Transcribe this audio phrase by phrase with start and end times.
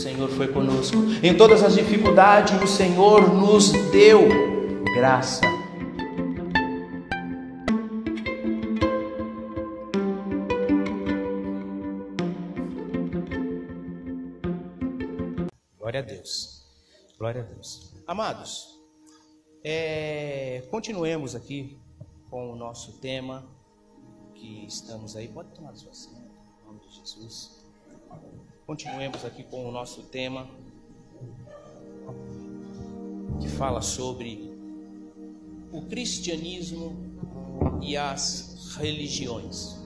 [0.00, 0.96] Senhor foi conosco.
[1.22, 4.20] Em todas as dificuldades, o Senhor nos deu
[4.94, 5.42] graça.
[15.78, 16.64] Glória a Deus.
[17.18, 17.92] Glória a Deus.
[18.06, 18.80] Amados,
[19.62, 21.78] é, continuemos aqui
[22.30, 23.46] com o nosso tema
[24.34, 25.28] que estamos aí.
[25.28, 27.59] Pode tomar sua assento, em nome de Jesus.
[28.70, 30.46] Continuemos aqui com o nosso tema
[33.40, 34.48] que fala sobre
[35.72, 36.96] o cristianismo
[37.82, 39.76] e as religiões.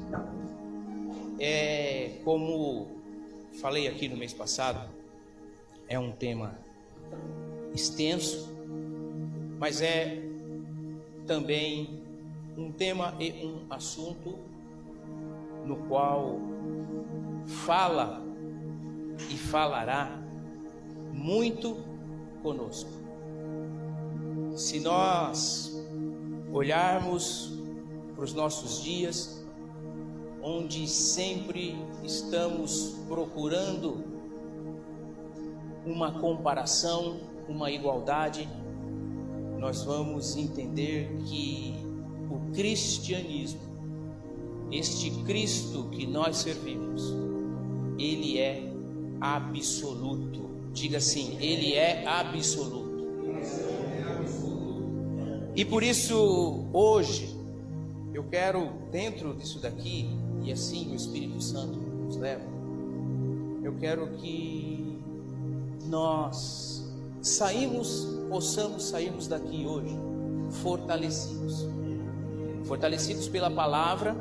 [1.40, 2.88] É como
[3.58, 4.86] falei aqui no mês passado,
[5.88, 6.58] é um tema
[7.74, 8.54] extenso,
[9.58, 10.22] mas é
[11.26, 12.02] também
[12.54, 14.38] um tema e um assunto
[15.64, 16.38] no qual
[17.64, 18.23] fala
[19.30, 20.20] e falará
[21.12, 21.76] muito
[22.42, 22.90] conosco.
[24.54, 25.72] Se nós
[26.52, 27.52] olharmos
[28.14, 29.44] para os nossos dias,
[30.42, 34.04] onde sempre estamos procurando
[35.86, 38.48] uma comparação, uma igualdade,
[39.58, 41.74] nós vamos entender que
[42.30, 43.60] o cristianismo,
[44.70, 47.02] este Cristo que nós servimos,
[47.98, 48.73] ele é
[49.24, 50.50] absoluto.
[50.72, 52.92] Diga assim, ele é absoluto.
[55.56, 57.34] E por isso, hoje,
[58.12, 60.10] eu quero, dentro disso daqui,
[60.42, 62.44] e assim o Espírito Santo nos leva,
[63.62, 64.98] eu quero que
[65.86, 66.84] nós
[67.22, 69.96] saímos, possamos sairmos daqui hoje
[70.50, 71.66] fortalecidos
[72.64, 74.16] fortalecidos pela palavra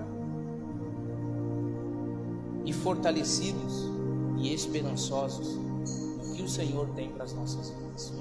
[2.66, 3.93] e fortalecidos
[4.38, 8.14] e esperançosos no que o Senhor tem para as nossas vidas.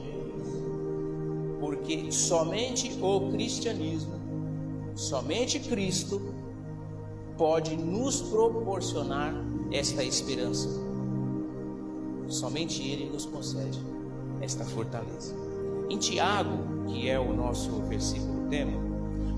[1.60, 4.14] Porque somente o cristianismo,
[4.94, 6.20] somente Cristo
[7.36, 9.34] pode nos proporcionar
[9.70, 10.68] esta esperança.
[12.28, 13.80] Somente Ele nos concede
[14.40, 15.34] esta fortaleza.
[15.88, 18.80] Em Tiago, que é o nosso versículo tema,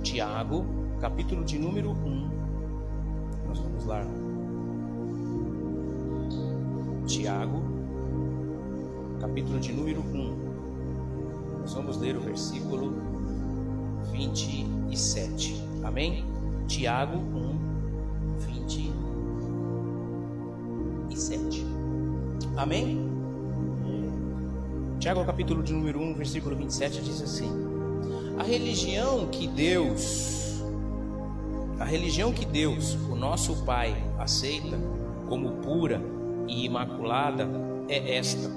[0.02, 0.64] Tiago,
[1.00, 2.30] capítulo de número 1.
[3.48, 4.23] Nós vamos lá.
[7.06, 7.62] Tiago,
[9.20, 11.60] capítulo de número 1.
[11.60, 12.94] Nós vamos ler o versículo
[14.10, 15.62] 27.
[15.82, 16.24] Amém?
[16.66, 17.58] Tiago 1,
[21.08, 21.66] 27.
[22.56, 23.12] Amém?
[24.98, 27.50] Tiago, capítulo de número 1, versículo 27 diz assim:
[28.38, 30.62] A religião que Deus,
[31.78, 34.78] a religião que Deus, o nosso Pai, aceita
[35.28, 36.13] como pura
[36.48, 37.48] e imaculada
[37.88, 38.50] é esta: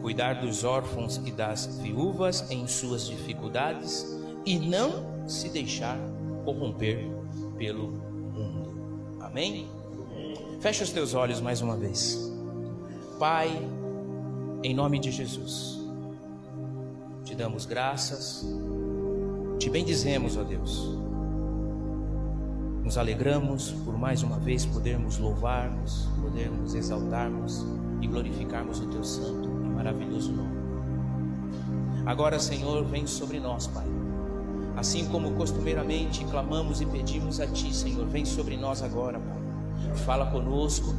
[0.00, 4.06] cuidar dos órfãos e das viúvas em suas dificuldades
[4.44, 5.98] e não se deixar
[6.44, 7.08] corromper
[7.56, 9.18] pelo mundo.
[9.20, 9.66] Amém?
[10.60, 12.32] Feche os teus olhos mais uma vez.
[13.18, 13.50] Pai,
[14.62, 15.80] em nome de Jesus,
[17.24, 18.46] te damos graças,
[19.58, 21.03] te bendizemos, ó Deus.
[22.84, 27.64] Nos alegramos por mais uma vez podermos louvarmos, podermos exaltarmos
[28.02, 30.54] e glorificarmos o teu santo e maravilhoso nome.
[32.04, 33.86] Agora, Senhor, vem sobre nós, Pai.
[34.76, 39.96] Assim como costumeiramente clamamos e pedimos a Ti, Senhor, vem sobre nós agora, Pai.
[40.04, 40.94] Fala conosco,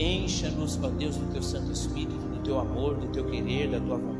[0.00, 3.98] encha-nos, ó Deus, do Teu Santo Espírito, do Teu amor, do Teu querer, da Tua
[3.98, 4.19] vontade.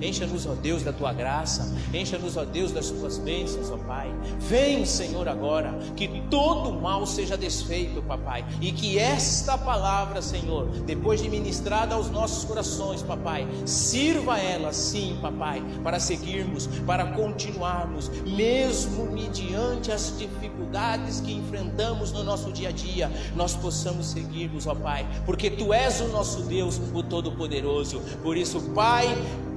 [0.00, 1.74] Encha-nos, ó Deus, da Tua graça.
[1.92, 4.12] Encha-nos, ó Deus, das Tuas bênçãos, ó Pai.
[4.40, 11.22] Vem, Senhor, agora, que todo mal seja desfeito, Papai, e que esta palavra, Senhor, depois
[11.22, 19.06] de ministrada aos nossos corações, Papai, sirva ela, sim, Papai, para seguirmos, para continuarmos, mesmo
[19.06, 25.06] mediante as dificuldades que enfrentamos no nosso dia a dia, nós possamos seguirmos, ó Pai,
[25.24, 28.00] porque Tu és o nosso Deus, o Todo-Poderoso.
[28.22, 29.06] Por isso, Pai,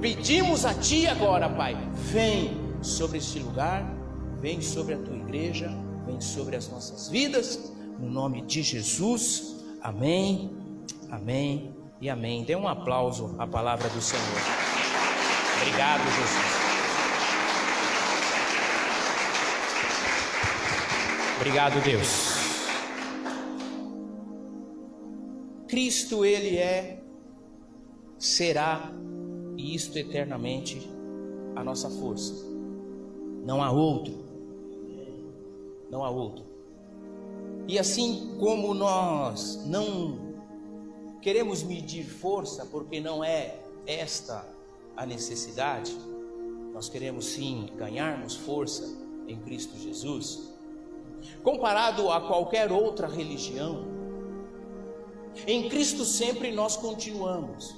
[0.00, 3.84] pedimos a Ti agora, Pai, vem sobre este lugar,
[4.40, 5.70] vem sobre a Tua igreja,
[6.06, 9.56] vem sobre as nossas vidas, no nome de Jesus.
[9.82, 10.50] Amém,
[11.10, 12.44] amém e amém.
[12.44, 14.24] Dê um aplauso à palavra do Senhor.
[15.60, 16.60] Obrigado, Jesus.
[21.36, 22.30] Obrigado, Deus.
[25.68, 27.02] Cristo, Ele é,
[28.18, 28.92] será,
[29.60, 30.90] e isto eternamente,
[31.54, 32.32] a nossa força.
[33.44, 34.14] Não há outro.
[35.90, 36.44] Não há outro.
[37.68, 40.34] E assim como nós não
[41.20, 44.48] queremos medir força porque não é esta
[44.96, 45.94] a necessidade.
[46.72, 48.96] Nós queremos sim ganharmos força
[49.28, 50.50] em Cristo Jesus.
[51.42, 53.84] Comparado a qualquer outra religião,
[55.46, 57.74] em Cristo sempre nós continuamos,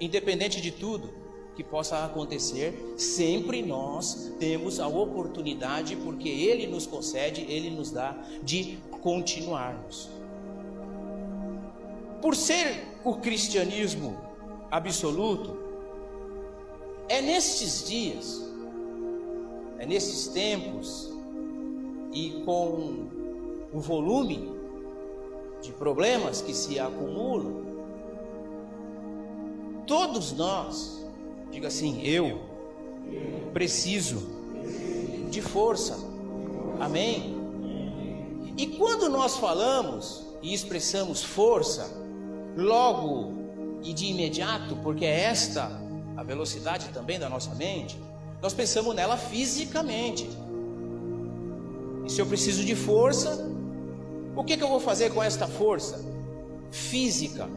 [0.00, 1.10] independente de tudo
[1.56, 8.16] que possa acontecer, sempre nós temos a oportunidade, porque Ele nos concede, Ele nos dá,
[8.42, 10.08] de continuarmos.
[12.22, 14.16] Por ser o cristianismo
[14.70, 15.58] absoluto,
[17.08, 18.48] é nestes dias,
[19.78, 21.12] é nesses tempos,
[22.12, 23.08] e com
[23.72, 24.50] o volume
[25.60, 27.67] de problemas que se acumulam,
[29.88, 31.02] todos nós,
[31.50, 32.42] diga assim, eu
[33.52, 34.28] preciso
[35.30, 35.98] de força,
[36.78, 37.36] amém?
[38.56, 41.90] E quando nós falamos e expressamos força,
[42.56, 43.32] logo
[43.82, 45.70] e de imediato, porque é esta
[46.16, 47.98] a velocidade também da nossa mente,
[48.42, 50.28] nós pensamos nela fisicamente.
[52.04, 53.48] E se eu preciso de força,
[54.36, 56.04] o que, que eu vou fazer com esta força
[56.70, 57.48] física?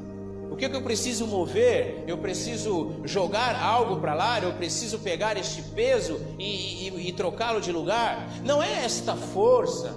[0.52, 2.04] O que, que eu preciso mover?
[2.06, 4.38] Eu preciso jogar algo para lá?
[4.42, 8.30] Eu preciso pegar este peso e, e, e trocá-lo de lugar?
[8.44, 9.96] Não é esta força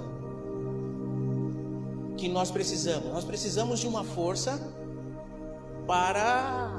[2.17, 3.13] que nós precisamos.
[3.13, 4.73] Nós precisamos de uma força
[5.89, 6.71] para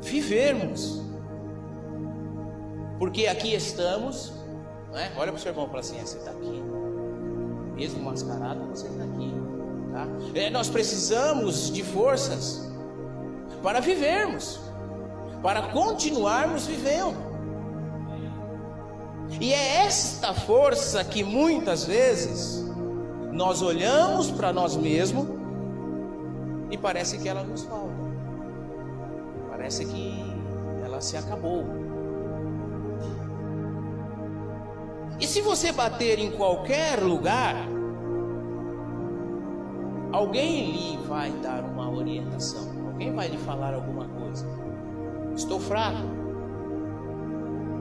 [0.00, 1.02] vivermos.
[2.96, 4.32] Porque aqui estamos,
[4.92, 5.12] né?
[5.16, 6.62] olha para o seu irmão e fala assim: é, você está aqui,
[7.74, 9.34] mesmo mascarado, você está aqui.
[9.92, 10.06] Tá?
[10.38, 12.67] É, nós precisamos de forças
[13.62, 14.60] para vivermos,
[15.42, 17.28] para continuarmos vivendo.
[19.40, 22.64] E é esta força que muitas vezes
[23.32, 25.26] nós olhamos para nós mesmos
[26.70, 27.94] e parece que ela nos falta.
[29.50, 30.24] Parece que
[30.84, 31.64] ela se acabou.
[35.20, 37.56] E se você bater em qualquer lugar,
[40.12, 44.44] alguém lhe vai dar uma orientação, alguém vai lhe falar alguma coisa.
[45.36, 46.02] Estou fraco.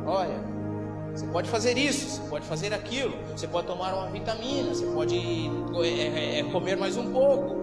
[0.05, 0.39] Olha,
[1.11, 5.17] você pode fazer isso, você pode fazer aquilo, você pode tomar uma vitamina, você pode
[5.81, 7.57] é, é, é, comer mais um pouco.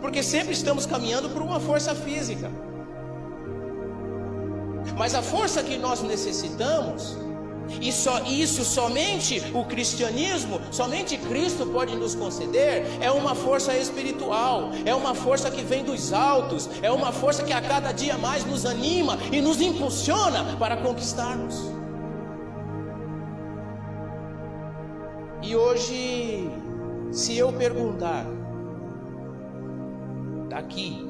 [0.00, 2.50] Porque sempre estamos caminhando por uma força física.
[4.96, 7.18] Mas a força que nós necessitamos
[7.80, 14.70] e só isso somente o cristianismo, somente Cristo pode nos conceder, é uma força espiritual,
[14.84, 18.44] é uma força que vem dos altos, é uma força que a cada dia mais
[18.44, 21.70] nos anima e nos impulsiona para conquistarmos.
[25.42, 26.50] E hoje,
[27.10, 28.26] se eu perguntar
[30.48, 31.06] daqui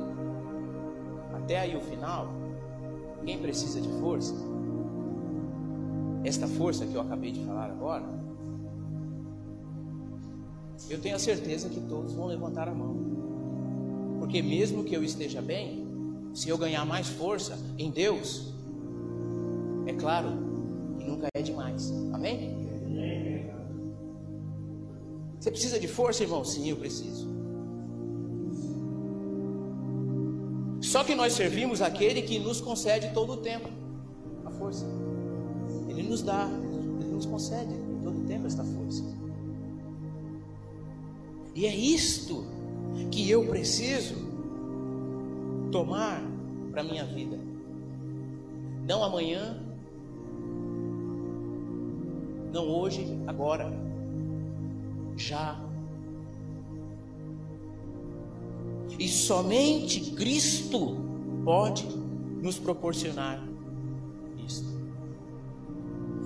[1.34, 2.28] até aí o final,
[3.24, 4.34] quem precisa de força?
[6.24, 8.04] Esta força que eu acabei de falar agora,
[10.88, 12.96] eu tenho a certeza que todos vão levantar a mão.
[14.18, 15.86] Porque mesmo que eu esteja bem,
[16.34, 18.52] se eu ganhar mais força em Deus,
[19.86, 20.28] é claro
[20.98, 21.92] que nunca é demais.
[22.12, 22.60] Amém?
[25.38, 26.44] Você precisa de força, irmão?
[26.44, 27.30] Sim, eu preciso.
[30.82, 33.68] Só que nós servimos aquele que nos concede todo o tempo
[34.44, 34.99] a força
[36.10, 36.48] nos dá,
[37.00, 39.04] Ele nos concede todo o tempo esta força.
[41.54, 42.44] E é isto
[43.12, 44.16] que eu preciso
[45.70, 46.20] tomar
[46.72, 47.38] para a minha vida.
[48.88, 49.56] Não amanhã,
[52.52, 53.72] não hoje, agora.
[55.16, 55.60] Já.
[58.98, 60.96] E somente Cristo
[61.44, 61.86] pode
[62.42, 63.49] nos proporcionar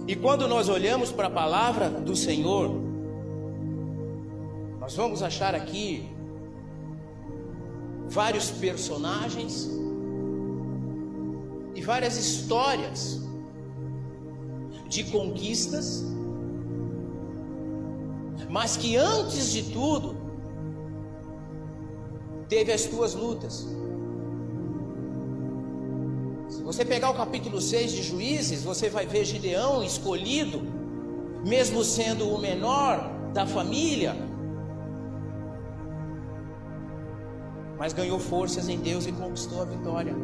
[0.06, 2.70] e quando nós olhamos para a palavra do Senhor,
[4.78, 6.10] nós vamos achar aqui
[8.08, 9.70] vários personagens
[11.74, 13.20] e várias histórias
[14.88, 16.04] de conquistas,
[18.50, 20.14] mas que antes de tudo
[22.46, 23.66] teve as tuas lutas
[26.64, 30.62] você pegar o capítulo 6 de Juízes, você vai ver Gideão escolhido,
[31.46, 34.16] mesmo sendo o menor da família,
[37.78, 40.14] mas ganhou forças em Deus e conquistou a vitória.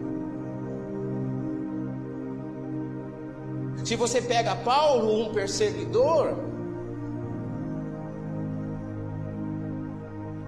[3.84, 6.36] Se você pega Paulo, um perseguidor,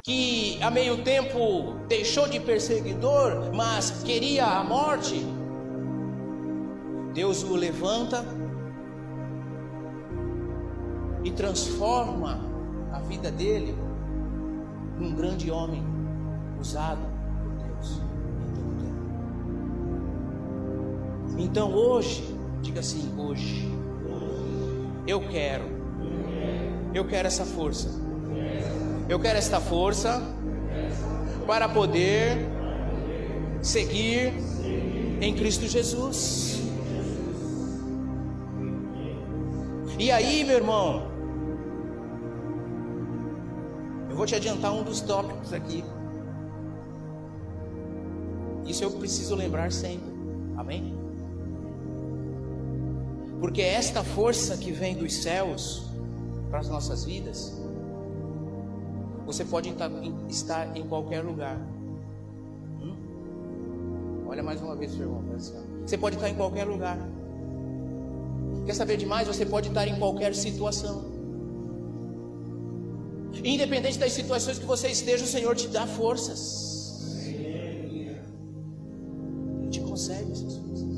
[0.05, 5.25] que a meio tempo deixou de perseguidor, mas queria a morte,
[7.13, 8.25] Deus o levanta
[11.25, 12.41] e transforma
[12.91, 13.77] a vida dele
[14.99, 15.83] num grande homem
[16.61, 17.03] usado
[17.43, 18.01] por Deus.
[21.39, 23.71] Então hoje, diga assim, hoje
[25.07, 25.65] eu quero,
[26.95, 27.89] eu quero essa força,
[29.09, 30.23] eu quero esta força
[31.47, 32.39] para poder
[33.61, 34.33] seguir
[35.21, 36.52] em Cristo Jesus.
[40.03, 41.05] E aí, meu irmão,
[44.11, 45.85] eu vou te adiantar um dos tópicos aqui.
[48.67, 50.13] Isso eu preciso lembrar sempre.
[50.57, 50.93] Amém?
[53.39, 55.87] Porque é esta força que vem dos céus
[56.51, 57.57] para as nossas vidas,
[59.25, 59.73] você pode
[60.29, 61.57] estar em qualquer lugar.
[62.81, 62.97] Hum?
[64.27, 65.23] Olha mais uma vez, irmão.
[65.87, 66.99] Você pode estar em qualquer lugar.
[68.65, 69.27] Quer saber demais?
[69.27, 71.13] Você pode estar em qualquer situação.
[73.45, 77.27] Independente das situações que você esteja, o Senhor te dá forças.
[77.27, 78.21] Ele
[79.71, 80.89] te concede essas forças.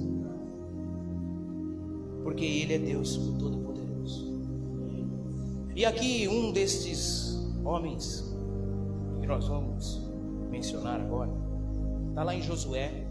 [2.23, 4.43] Porque Ele é Deus Todo-Poderoso.
[5.75, 8.35] E aqui um destes homens
[9.21, 10.03] que nós vamos
[10.51, 11.31] mencionar agora,
[12.11, 13.07] está lá em Josué,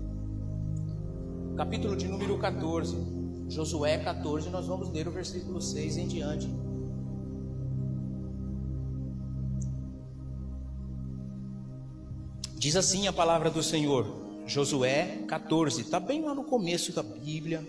[1.57, 3.12] capítulo de número 14.
[3.47, 6.49] Josué 14, nós vamos ler o versículo 6 em diante.
[12.57, 14.07] Diz assim a palavra do Senhor,
[14.45, 17.61] Josué 14, está bem lá no começo da Bíblia.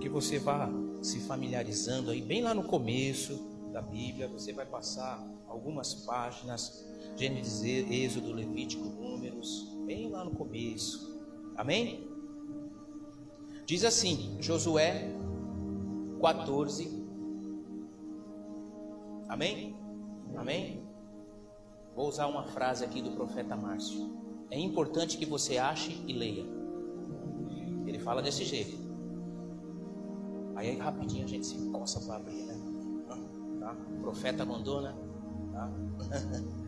[0.00, 0.68] Que você vá
[1.02, 3.40] se familiarizando aí, bem lá no começo
[3.72, 6.84] da Bíblia, você vai passar algumas páginas,
[7.16, 11.17] Gênesis, Êxodo, Levítico, Números, bem lá no começo.
[11.58, 12.08] Amém?
[13.66, 15.10] Diz assim, Josué
[16.22, 17.04] 14.
[19.28, 19.76] Amém?
[20.36, 20.88] Amém?
[21.96, 24.16] Vou usar uma frase aqui do profeta Márcio.
[24.52, 26.44] É importante que você ache e leia.
[27.88, 28.78] Ele fala desse jeito.
[30.54, 32.54] Aí rapidinho a gente se coça para abrir, né?
[33.58, 33.76] Tá?
[33.96, 34.94] O profeta mandou, né?
[35.52, 35.70] Tá?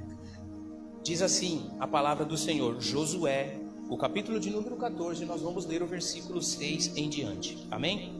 [1.04, 3.59] Diz assim a palavra do Senhor, Josué
[3.90, 7.58] o capítulo de número 14, nós vamos ler o versículo 6 em diante.
[7.68, 8.12] Amém?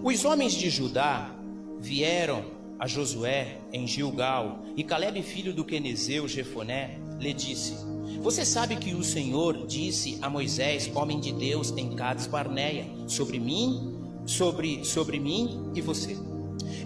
[0.00, 1.34] Os homens de Judá
[1.80, 2.44] vieram
[2.78, 7.74] a Josué em Gilgal, e Caleb, filho do Quenezeu Jefoné, lhe disse:
[8.22, 13.40] Você sabe que o Senhor disse a Moisés, homem de Deus, em Cades Barneia, sobre
[13.40, 13.92] mim,
[14.24, 16.16] sobre sobre mim e você.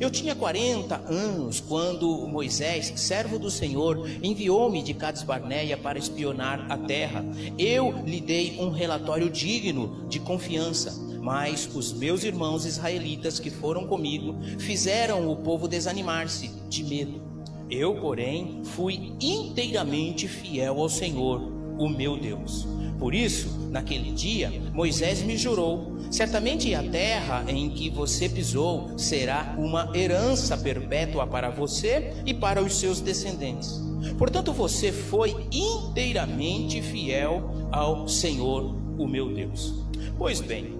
[0.02, 6.66] Eu tinha 40 anos quando Moisés, servo do Senhor, enviou-me de Cades Barneia para espionar
[6.68, 7.24] a terra.
[7.56, 13.86] Eu lhe dei um relatório digno de confiança, mas os meus irmãos israelitas que foram
[13.86, 17.22] comigo fizeram o povo desanimar-se de medo.
[17.70, 21.40] Eu, porém, fui inteiramente fiel ao Senhor,
[21.78, 22.66] o meu Deus.
[23.02, 29.56] Por isso, naquele dia, Moisés me jurou: certamente a terra em que você pisou será
[29.58, 33.82] uma herança perpétua para você e para os seus descendentes.
[34.16, 39.74] Portanto, você foi inteiramente fiel ao Senhor, o meu Deus.
[40.16, 40.72] Pois bem,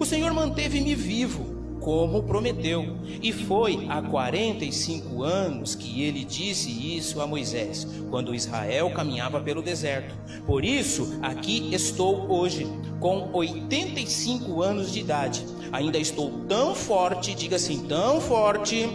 [0.00, 2.96] o Senhor manteve-me vivo como prometeu.
[3.22, 9.62] E foi há 45 anos que ele disse isso a Moisés, quando Israel caminhava pelo
[9.62, 10.14] deserto.
[10.46, 12.66] Por isso, aqui estou hoje,
[13.00, 15.44] com 85 anos de idade.
[15.72, 18.88] Ainda estou tão forte, diga assim, tão forte,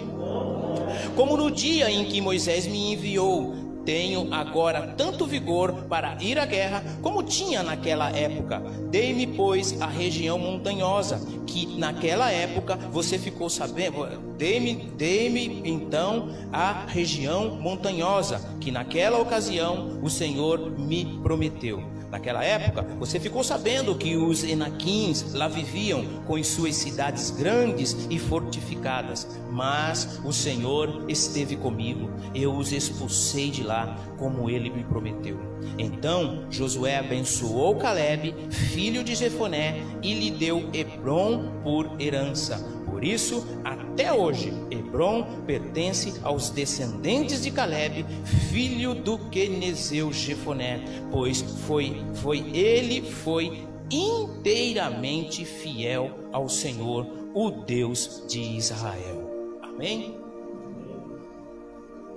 [1.16, 6.46] como no dia em que Moisés me enviou tenho agora tanto vigor para ir à
[6.46, 8.60] guerra como tinha naquela época.
[8.90, 14.08] Dei-me, pois, a região montanhosa, que naquela época você ficou sabendo.
[14.38, 22.01] Dei-me, dei-me então a região montanhosa, que naquela ocasião o Senhor me prometeu.
[22.12, 27.96] Naquela época, você ficou sabendo que os Enaquins lá viviam com as suas cidades grandes
[28.10, 34.84] e fortificadas, mas o Senhor esteve comigo, eu os expulsei de lá, como ele me
[34.84, 35.40] prometeu.
[35.78, 43.44] Então Josué abençoou Caleb, filho de Jefoné, e lhe deu Hebron por herança por isso,
[43.64, 48.06] até hoje, Hebron pertence aos descendentes de Caleb,
[48.52, 58.24] filho do Quenezeu Jefoné, pois foi, foi ele foi inteiramente fiel ao Senhor, o Deus
[58.28, 59.58] de Israel.
[59.64, 60.22] Amém?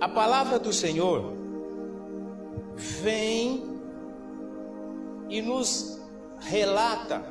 [0.04, 1.32] a palavra do Senhor
[2.76, 3.64] vem
[5.30, 5.98] e nos
[6.40, 7.24] relata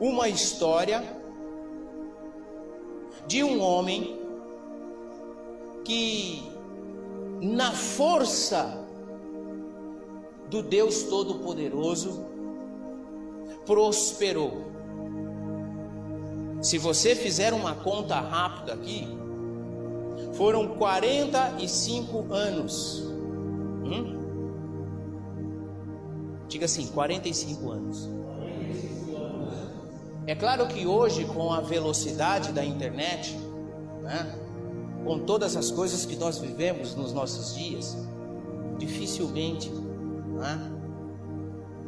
[0.00, 1.04] uma história
[3.26, 4.18] de um homem
[5.84, 6.42] que,
[7.40, 8.78] na força
[10.48, 12.24] do Deus Todo-Poderoso,
[13.64, 14.72] prosperou.
[16.60, 19.08] Se você fizer uma conta rápida aqui,
[20.34, 23.02] foram 45 anos.
[23.84, 24.22] Hum?
[26.48, 28.08] Diga assim, 45 anos.
[30.26, 33.36] É claro que hoje, com a velocidade da internet,
[34.02, 34.38] né,
[35.04, 37.96] com todas as coisas que nós vivemos nos nossos dias,
[38.78, 40.70] dificilmente né,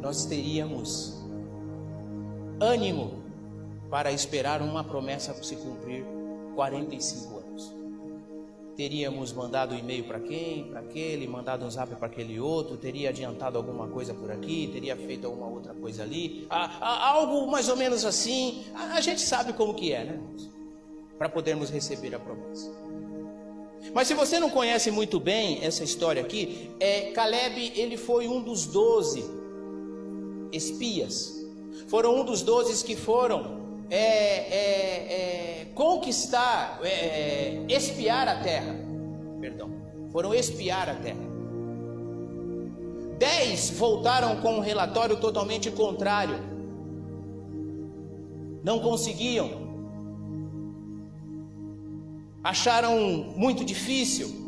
[0.01, 1.15] nós teríamos
[2.59, 3.23] ânimo
[3.89, 6.05] para esperar uma promessa se cumprir
[6.55, 7.44] 45 anos.
[8.75, 10.65] Teríamos mandado um e-mail para quem?
[10.65, 14.95] Para aquele, mandado um zap para aquele outro, teria adiantado alguma coisa por aqui, teria
[14.97, 18.63] feito alguma outra coisa ali, ah, ah, algo mais ou menos assim.
[18.73, 20.19] A, a gente sabe como que é, né?
[21.17, 22.69] Para podermos receber a promessa.
[23.93, 28.41] Mas se você não conhece muito bem essa história aqui, é, Caleb ele foi um
[28.41, 29.23] dos doze
[30.51, 31.35] espias
[31.87, 38.75] foram um dos doze que foram é, é, é, conquistar, é, é, espiar a terra.
[39.39, 39.71] Perdão,
[40.11, 41.25] foram espiar a terra.
[43.17, 46.37] Dez voltaram com um relatório totalmente contrário.
[48.63, 49.63] Não conseguiam.
[52.43, 52.97] Acharam
[53.35, 54.43] muito difícil.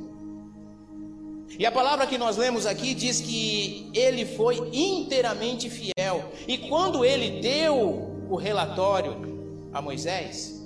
[1.58, 6.32] E a palavra que nós lemos aqui diz que ele foi inteiramente fiel.
[6.48, 10.58] E quando ele deu o relatório a Moisés,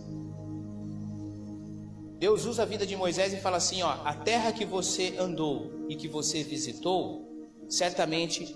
[2.22, 5.88] Deus usa a vida de Moisés e fala assim: ó, a terra que você andou
[5.90, 7.28] e que você visitou,
[7.68, 8.56] certamente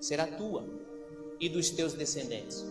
[0.00, 0.64] será tua
[1.40, 2.64] e dos teus descendentes.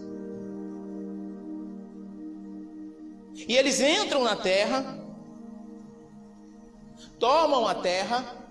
[3.47, 5.03] E eles entram na terra,
[7.19, 8.47] tomam a terra,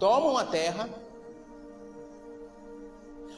[0.00, 0.88] tomam a terra,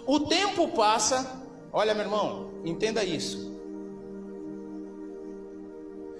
[0.06, 3.50] o tempo passa, olha meu irmão, entenda isso.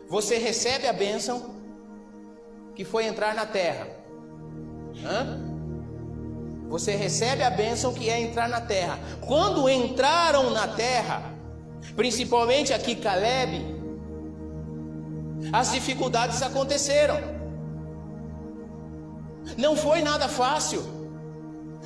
[0.09, 1.55] Você recebe a bênção
[2.75, 3.87] que foi entrar na terra.
[5.05, 5.51] Hã?
[6.69, 8.99] Você recebe a bênção que é entrar na terra.
[9.21, 11.35] Quando entraram na terra,
[11.97, 13.81] principalmente aqui Caleb,
[15.53, 17.19] as dificuldades aconteceram.
[19.57, 21.00] Não foi nada fácil,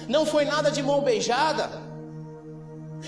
[0.09, 1.70] não foi nada de mão beijada.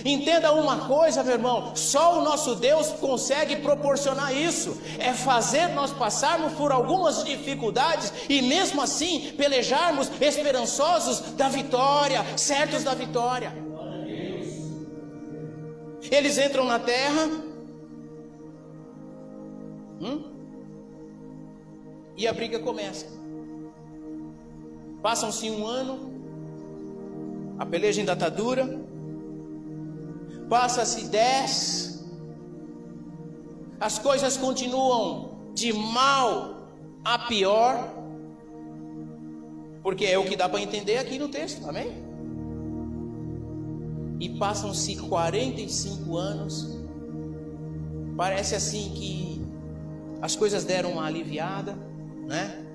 [0.04, 5.92] Entenda uma coisa, meu irmão: só o nosso Deus consegue proporcionar isso, é fazer nós
[5.92, 13.52] passarmos por algumas dificuldades e mesmo assim pelejarmos esperançosos da vitória, certos da vitória.
[16.10, 17.28] Eles entram na terra,
[20.00, 20.36] hum?
[22.16, 23.06] e a briga começa.
[25.02, 26.15] Passam-se um ano,
[27.58, 28.80] a peleja ainda está dura.
[30.48, 32.04] Passa-se dez,
[33.80, 36.68] as coisas continuam de mal
[37.04, 37.92] a pior,
[39.82, 42.04] porque é o que dá para entender aqui no texto, amém?
[44.20, 46.78] E passam-se 45 anos,
[48.16, 49.44] parece assim que
[50.22, 51.76] as coisas deram uma aliviada,
[52.24, 52.66] né?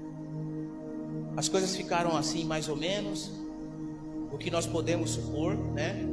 [1.36, 3.32] as coisas ficaram assim mais ou menos,
[4.32, 6.08] o que nós podemos supor, né?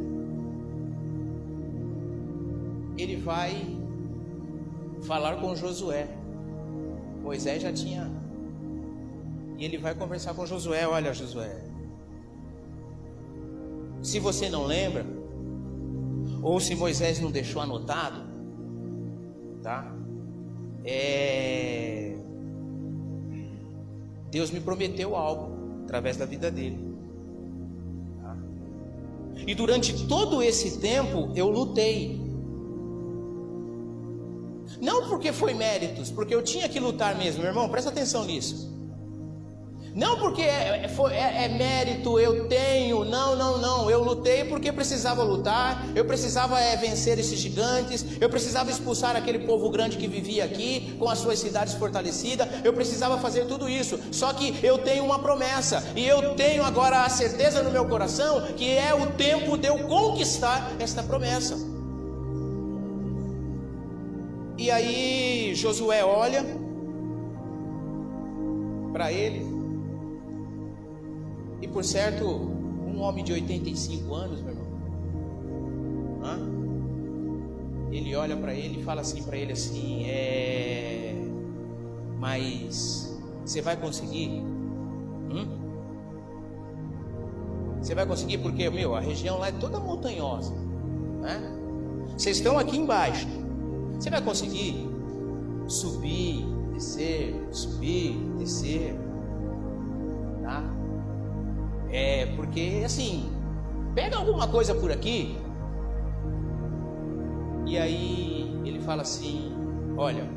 [2.97, 3.53] Ele vai
[5.03, 6.09] falar com Josué.
[7.23, 8.11] Moisés já tinha.
[9.57, 11.65] E ele vai conversar com Josué: Olha, Josué,
[14.03, 15.05] se você não lembra,
[16.43, 18.23] ou se Moisés não deixou anotado,
[19.63, 19.95] tá?
[20.85, 22.19] É
[24.31, 26.88] Deus me prometeu algo através da vida dele.
[29.49, 32.21] E durante todo esse tempo eu lutei.
[34.79, 38.68] Não porque foi méritos, porque eu tinha que lutar mesmo, meu irmão, presta atenção nisso.
[39.99, 43.91] Não porque é, é, é, é, mérito, eu tenho, não, não, não.
[43.91, 49.41] Eu lutei porque precisava lutar, eu precisava é, vencer esses gigantes, eu precisava expulsar aquele
[49.41, 53.99] povo grande que vivia aqui, com as suas cidades fortalecidas, eu precisava fazer tudo isso.
[54.13, 58.43] Só que eu tenho uma promessa, e eu tenho agora a certeza no meu coração
[58.57, 61.59] que é o tempo de eu conquistar esta promessa.
[64.57, 66.47] E aí Josué olha
[68.93, 69.58] para ele.
[71.61, 74.69] E por certo, um homem de 85 anos, meu irmão,
[76.23, 76.59] Hã?
[77.91, 81.15] ele olha para ele e fala assim para ele assim, é,
[82.19, 84.43] mas você vai conseguir?
[85.31, 85.47] Hum?
[87.81, 90.55] Você vai conseguir porque, meu, a região lá é toda montanhosa,
[91.21, 91.41] né?
[92.17, 93.27] Vocês estão aqui embaixo.
[93.95, 94.89] Você vai conseguir
[95.67, 98.97] subir, descer, subir, descer,
[100.43, 100.78] tá?
[101.91, 103.33] É porque assim,
[103.95, 105.39] pega alguma coisa por aqui.
[107.67, 109.53] E aí ele fala assim:
[109.97, 110.29] Olha,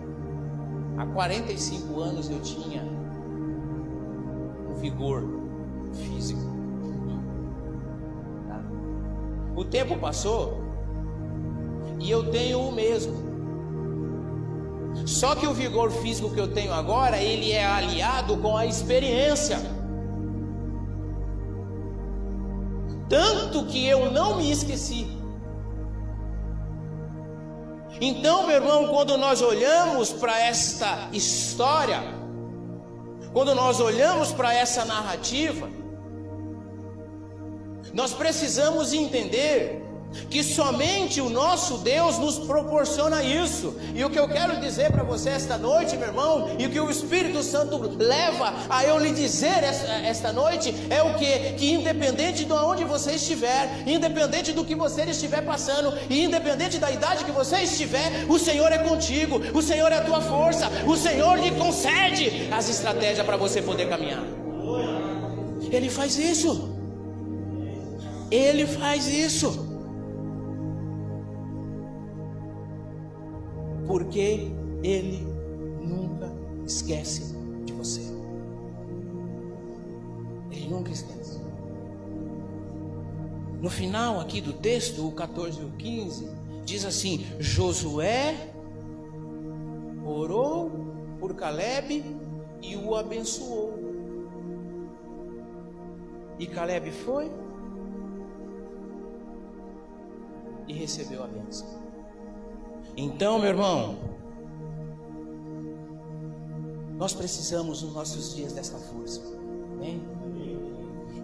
[0.97, 2.83] há 45 anos eu tinha
[4.69, 5.23] um vigor
[5.93, 6.41] físico.
[8.47, 8.61] Tá?
[9.55, 10.61] O tempo passou
[11.99, 13.31] e eu tenho o mesmo.
[15.05, 19.80] Só que o vigor físico que eu tenho agora, ele é aliado com a experiência.
[23.11, 25.05] Tanto que eu não me esqueci.
[27.99, 32.01] Então, meu irmão, quando nós olhamos para esta história,
[33.33, 35.67] quando nós olhamos para essa narrativa,
[37.93, 39.83] nós precisamos entender
[40.29, 43.75] que somente o nosso Deus nos proporciona isso.
[43.93, 46.79] E o que eu quero dizer para você esta noite, meu irmão, e o que
[46.79, 51.53] o Espírito Santo leva a eu lhe dizer esta, noite é o que?
[51.53, 56.91] Que independente de onde você estiver, independente do que você estiver passando, e independente da
[56.91, 60.95] idade que você estiver, o Senhor é contigo, o Senhor é a tua força, o
[60.95, 64.23] Senhor lhe concede as estratégias para você poder caminhar.
[65.71, 66.69] Ele faz isso.
[68.29, 69.70] Ele faz isso.
[73.87, 74.51] Porque
[74.83, 75.25] Ele
[75.81, 76.31] nunca
[76.65, 78.01] esquece de você.
[80.51, 81.39] Ele nunca esquece.
[83.61, 86.29] No final aqui do texto, o 14 e o 15,
[86.65, 88.51] diz assim: Josué
[90.05, 90.71] orou
[91.19, 92.03] por Caleb
[92.61, 93.79] e o abençoou.
[96.39, 97.31] E Caleb foi
[100.67, 101.80] e recebeu a bênção.
[102.95, 103.97] Então, meu irmão,
[106.97, 109.21] nós precisamos nos nossos dias desta força.
[109.73, 110.01] Amém?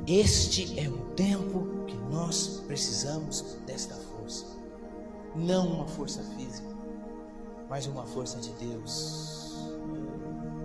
[0.07, 4.45] Este é o tempo que nós precisamos desta força.
[5.35, 6.69] Não uma força física,
[7.69, 9.57] mas uma força de Deus.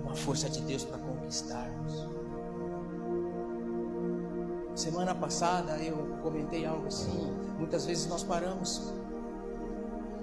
[0.04, 1.92] Uma força de Deus para conquistarmos.
[4.76, 7.32] Semana passada eu comentei algo assim.
[7.58, 8.92] Muitas vezes nós paramos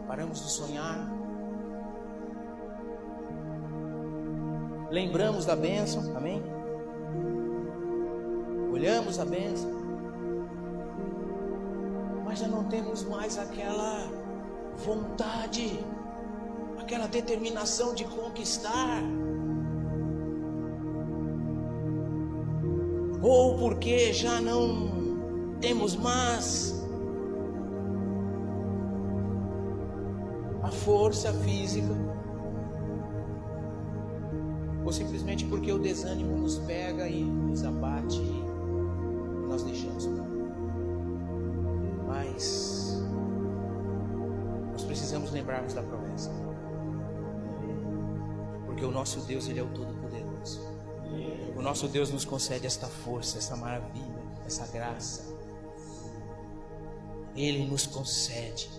[0.09, 1.07] paramos de sonhar,
[4.89, 6.41] lembramos da bênção, amém?
[8.73, 9.69] Olhamos a bênção,
[12.25, 14.07] mas já não temos mais aquela
[14.77, 15.79] vontade,
[16.79, 19.03] aquela determinação de conquistar.
[23.21, 26.78] Ou porque já não temos mais
[30.89, 31.95] força física,
[34.83, 38.43] ou simplesmente porque o desânimo nos pega e nos abate e
[39.47, 40.09] nós deixamos
[42.07, 43.03] Mas
[44.71, 46.31] nós precisamos lembrarmos da promessa,
[48.65, 50.59] porque o nosso Deus ele é o Todo-Poderoso.
[51.55, 55.37] O nosso Deus nos concede esta força, essa maravilha, essa graça.
[57.35, 58.78] Ele nos concede.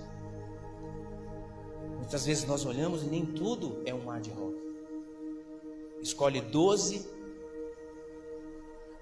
[2.11, 4.59] Muitas vezes nós olhamos e nem tudo é um mar de rosa.
[6.03, 7.09] Escolhe doze,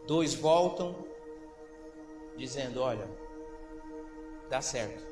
[0.06, 0.94] dois voltam,
[2.36, 3.08] dizendo: Olha,
[4.50, 5.02] dá certo.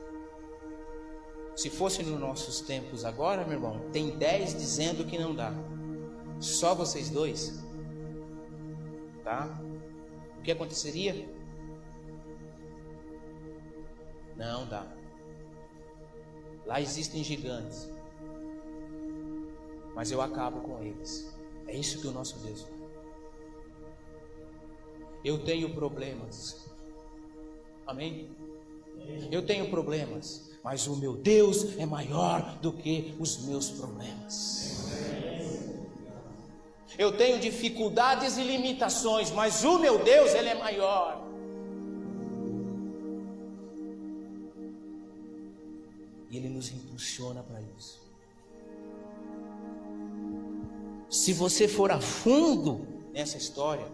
[1.56, 5.54] Se fosse nos nossos tempos agora, meu irmão, tem dez dizendo que não dá.
[6.38, 7.64] Só vocês dois,
[9.24, 9.58] tá?
[10.38, 11.26] O que aconteceria?
[14.36, 14.86] Não dá.
[16.66, 17.88] Lá existem gigantes.
[19.94, 21.32] Mas eu acabo com eles.
[21.66, 22.76] É isso que o nosso Deus faz.
[25.24, 26.68] Eu tenho problemas.
[27.86, 28.28] Amém?
[29.30, 34.86] Eu tenho problemas, mas o meu Deus é maior do que os meus problemas.
[36.98, 41.25] Eu tenho dificuldades e limitações, mas o meu Deus, ele é maior.
[46.36, 48.04] Ele nos impulsiona para isso.
[51.08, 53.86] Se você for a fundo nessa história,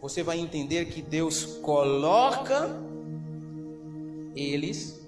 [0.00, 2.68] você vai entender que Deus coloca
[4.36, 5.04] eles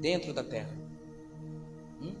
[0.00, 0.76] dentro da terra.
[2.02, 2.14] Hum?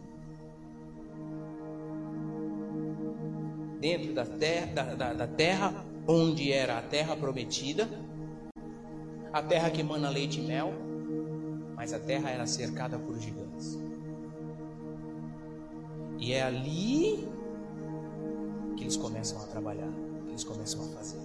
[3.80, 7.88] Dentro da terra, da, da, da terra onde era a terra prometida,
[9.32, 10.89] a terra que emana leite e mel,
[11.80, 13.78] mas a terra era cercada por gigantes.
[16.18, 17.26] E é ali
[18.76, 19.88] que eles começam a trabalhar,
[20.26, 21.22] que eles começam a fazer.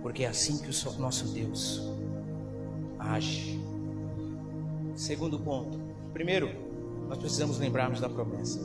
[0.00, 1.92] Porque é assim que o nosso Deus
[2.98, 3.60] age.
[4.94, 5.78] Segundo ponto.
[6.14, 6.48] Primeiro,
[7.06, 8.60] nós precisamos lembrarmos da promessa.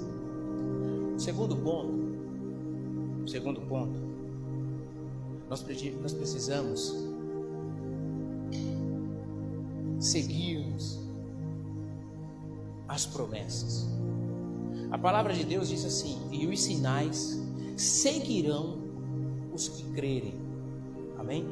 [1.18, 3.30] Segundo ponto.
[3.30, 4.00] Segundo ponto.
[5.50, 6.96] Nós, precisamos
[10.06, 11.00] seguirmos
[12.88, 13.88] as promessas.
[14.92, 17.42] A palavra de Deus diz assim: e os sinais
[17.76, 18.78] seguirão
[19.54, 20.36] os que crerem.
[21.18, 21.46] Amém?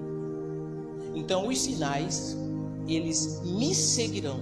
[1.15, 2.37] Então, os sinais,
[2.87, 4.39] eles me seguirão.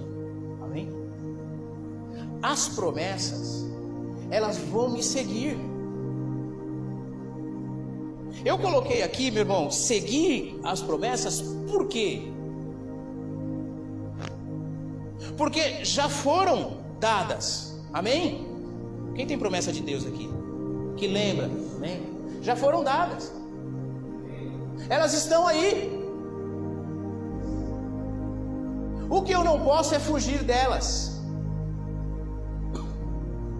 [0.62, 0.88] Amém?
[2.42, 3.64] As promessas,
[4.30, 5.56] elas vão me seguir.
[8.44, 12.32] Eu coloquei aqui, meu irmão, seguir as promessas, por quê?
[15.36, 17.78] Porque já foram dadas.
[17.92, 18.46] Amém?
[19.14, 20.28] Quem tem promessa de Deus aqui?
[20.96, 21.50] Que lembra?
[21.76, 22.02] Amém?
[22.40, 23.32] Já foram dadas.
[24.88, 26.00] Elas estão aí.
[29.08, 31.20] O que eu não posso é fugir delas.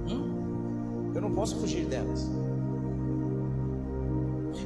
[0.09, 1.13] Hum?
[1.15, 2.31] Eu não posso fugir delas.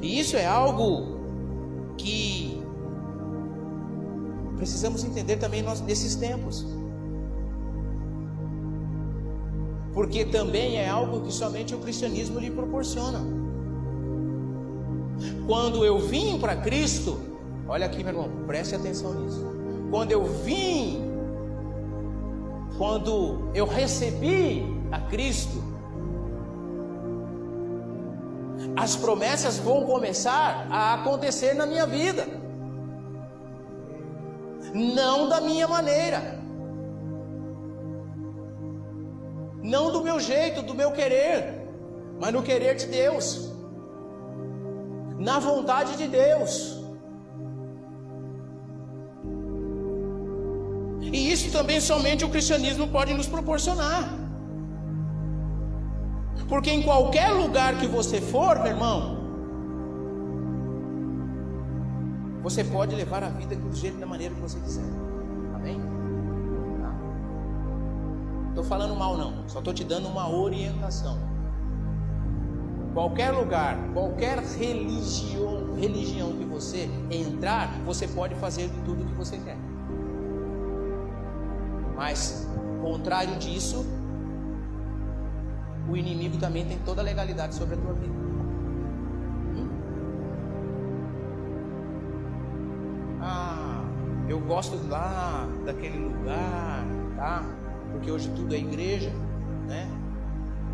[0.01, 1.17] E isso é algo
[1.97, 2.63] que
[4.55, 6.65] precisamos entender também nós nesses tempos.
[9.97, 13.19] Porque também é algo que somente o cristianismo lhe proporciona.
[15.47, 17.19] Quando eu vim para Cristo,
[17.67, 19.43] olha aqui, meu irmão, preste atenção nisso.
[19.89, 21.01] Quando eu vim,
[22.77, 25.63] quando eu recebi a Cristo,
[28.75, 32.23] as promessas vão começar a acontecer na minha vida,
[34.75, 36.36] não da minha maneira,
[39.73, 41.37] não do meu jeito, do meu querer,
[42.19, 43.47] mas no querer de Deus
[45.17, 46.77] na vontade de Deus.
[51.01, 54.03] E isso também somente o cristianismo pode nos proporcionar.
[56.47, 59.17] Porque em qualquer lugar que você for, meu irmão,
[62.41, 64.85] você pode levar a vida do jeito da maneira que você quiser.
[65.55, 65.96] Amém?
[68.57, 71.37] Estou falando mal não, só estou te dando uma orientação
[72.97, 79.37] qualquer lugar, qualquer religião, religião que você entrar, você pode fazer tudo o que você
[79.37, 79.55] quer.
[81.95, 82.49] Mas,
[82.81, 83.85] contrário disso,
[85.87, 88.15] o inimigo também tem toda a legalidade sobre a tua vida.
[89.55, 89.69] Hum?
[93.21, 93.83] Ah,
[94.27, 96.83] eu gosto lá daquele lugar,
[97.15, 97.66] tá?
[97.97, 99.09] Porque hoje tudo é igreja,
[99.67, 99.89] né?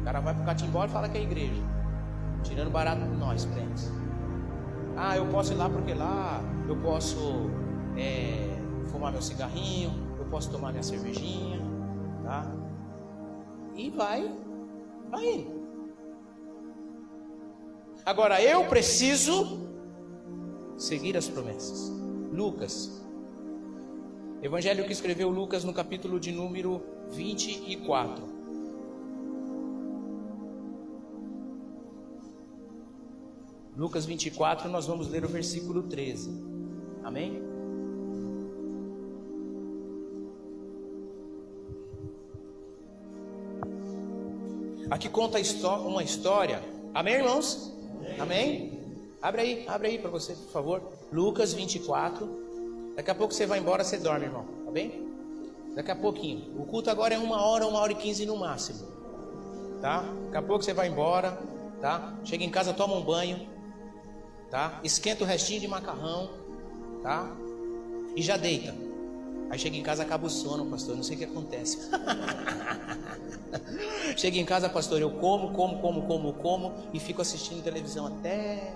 [0.02, 1.62] O cara vai pro catimbó e fala que é igreja
[2.44, 3.90] tirando barato de nós, crentes.
[4.98, 7.50] Ah, eu posso ir lá porque lá eu posso
[7.98, 11.62] é, fumar meu cigarrinho, eu posso tomar minha cervejinha,
[12.24, 12.52] tá?
[13.76, 14.30] E vai,
[15.10, 15.48] vai.
[18.06, 19.70] Agora eu preciso
[20.78, 21.90] seguir as promessas.
[22.34, 23.02] Lucas,
[24.44, 28.34] Evangelho que escreveu Lucas no capítulo de número 24.
[33.76, 36.32] Lucas 24, nós vamos ler o versículo 13.
[37.04, 37.42] Amém?
[44.92, 45.40] Aqui conta
[45.88, 46.62] uma história.
[46.94, 47.74] Amém, irmãos?
[48.20, 48.80] Amém?
[49.20, 50.82] Abre aí, abre aí para você, por favor.
[51.12, 52.44] Lucas 24.
[52.96, 54.46] Daqui a pouco você vai embora, você dorme, irmão.
[54.66, 55.13] Tá bem?
[55.76, 56.62] Daqui a pouquinho.
[56.62, 58.88] O culto agora é uma hora, uma hora e quinze no máximo.
[59.82, 60.02] Tá?
[60.26, 61.38] Daqui a pouco você vai embora,
[61.82, 62.14] tá?
[62.24, 63.54] Chega em casa, toma um banho
[64.54, 64.80] tá?
[64.84, 66.30] Esquenta o restinho de macarrão,
[67.02, 67.28] tá?
[68.16, 68.76] E já deita.
[69.50, 70.96] Aí chega em casa, acaba o sono, pastor.
[70.96, 71.90] Não sei o que acontece.
[74.16, 78.76] chega em casa, pastor, eu como, como, como, como, como e fico assistindo televisão até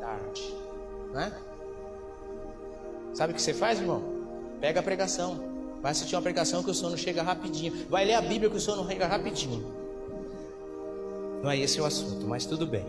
[0.00, 0.56] tarde,
[1.12, 1.30] né?
[3.12, 4.02] Sabe o que você faz, irmão?
[4.58, 5.51] Pega a pregação.
[5.82, 7.86] Vai assistir uma pregação que o sono chega rapidinho.
[7.90, 9.66] Vai ler a Bíblia que o sono chega rapidinho.
[11.42, 12.86] Não é esse o assunto, mas tudo bem.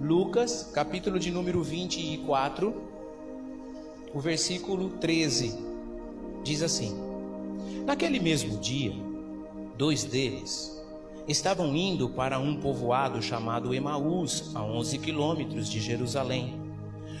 [0.00, 2.74] Lucas, capítulo de número 24,
[4.12, 5.56] o versículo 13,
[6.42, 6.96] diz assim:
[7.86, 8.92] Naquele mesmo dia,
[9.78, 10.76] dois deles
[11.28, 16.55] estavam indo para um povoado chamado Emaús, a 11 quilômetros de Jerusalém.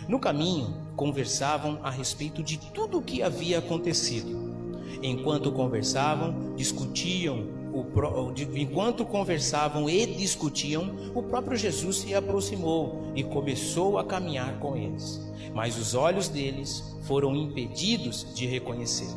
[0.08, 4.54] No caminho, conversavam a respeito de tudo o que havia acontecido.
[5.02, 7.84] Enquanto conversavam, discutiam o,
[8.56, 15.20] enquanto conversavam e discutiam, o próprio Jesus se aproximou e começou a caminhar com eles.
[15.52, 19.08] Mas os olhos deles foram impedidos de reconhecer.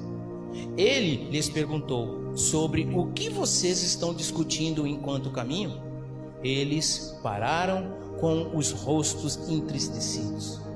[0.75, 5.81] Ele lhes perguntou sobre o que vocês estão discutindo enquanto caminham.
[6.43, 10.68] Eles pararam com os rostos entristecidos.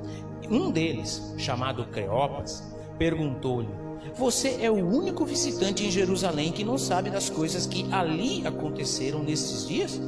[0.54, 2.64] Um deles, chamado Creopas,
[3.00, 3.74] perguntou-lhe:
[4.14, 9.24] Você é o único visitante em Jerusalém que não sabe das coisas que ali aconteceram
[9.24, 10.00] nesses dias?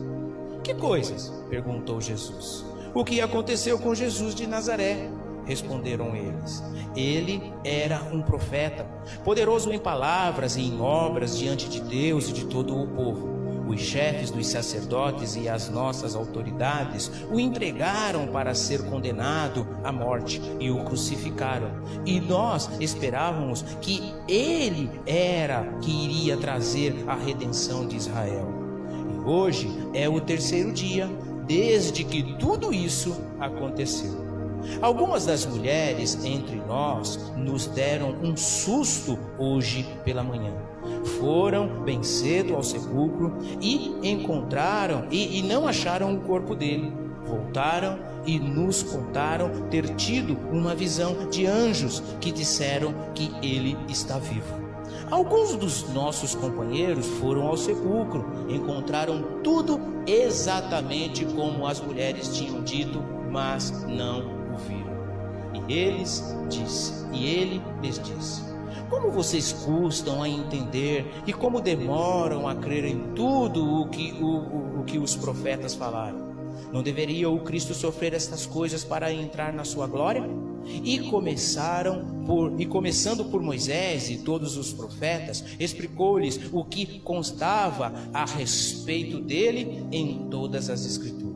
[0.63, 1.34] Que coisas?
[1.49, 2.63] perguntou Jesus.
[2.93, 5.10] O que aconteceu com Jesus de Nazaré?
[5.45, 6.62] Responderam eles.
[6.95, 8.84] Ele era um profeta,
[9.23, 13.35] poderoso em palavras e em obras diante de Deus e de todo o povo.
[13.67, 20.41] Os chefes dos sacerdotes e as nossas autoridades o entregaram para ser condenado à morte
[20.60, 21.71] e o crucificaram.
[22.06, 28.47] E nós esperávamos que ele era que iria trazer a redenção de Israel.
[29.13, 31.10] E hoje é o terceiro dia
[31.47, 34.25] desde que tudo isso aconteceu.
[34.82, 40.54] Algumas das mulheres entre nós nos deram um susto hoje pela manhã.
[41.19, 46.91] Foram bem cedo ao sepulcro e encontraram e, e não acharam o corpo dele.
[47.26, 54.17] Voltaram e nos contaram ter tido uma visão de anjos que disseram que ele está
[54.17, 54.65] vivo.
[55.10, 63.04] Alguns dos nossos companheiros foram ao sepulcro, encontraram tudo exatamente como as mulheres tinham dito,
[63.30, 64.95] mas não ouviram.
[65.67, 68.55] E eles disse, e ele lhes disse:
[68.89, 74.26] Como vocês custam a entender e como demoram a crer em tudo o que, o,
[74.26, 76.26] o, o que os profetas falaram?
[76.71, 80.24] Não deveria o Cristo sofrer estas coisas para entrar na sua glória?
[80.84, 87.93] E começaram por e começando por Moisés e todos os profetas, explicou-lhes o que constava
[88.12, 91.35] a respeito dele em todas as escrituras.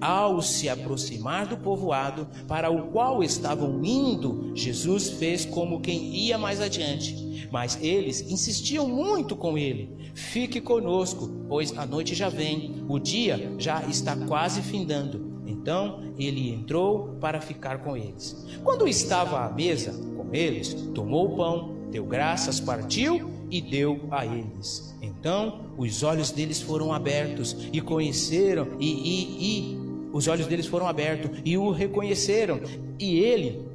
[0.00, 6.38] Ao se aproximar do povoado para o qual estavam indo, Jesus fez como quem ia
[6.38, 7.48] mais adiante.
[7.50, 13.54] Mas eles insistiam muito com ele: Fique conosco, pois a noite já vem, o dia
[13.58, 15.30] já está quase findando.
[15.46, 18.46] Então ele entrou para ficar com eles.
[18.62, 24.24] Quando estava à mesa com eles, tomou o pão, deu graças, partiu e deu a
[24.24, 24.96] eles.
[25.02, 29.79] Então os olhos deles foram abertos e conheceram e, e, e
[30.12, 32.60] os olhos deles foram abertos e o reconheceram,
[32.98, 33.68] e ele